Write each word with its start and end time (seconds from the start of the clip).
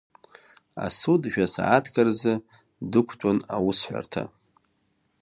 Асуд 0.85 1.21
жә-сааҭк 1.33 1.95
рзы 2.07 2.33
дықәтәон 2.91 3.37
аусҳәарҭа. 3.55 4.23